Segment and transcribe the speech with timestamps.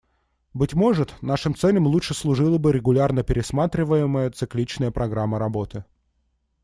[0.55, 5.85] Быть может, нашим целям лучше служила бы регулярно пересматриваемая цикличная программа работы.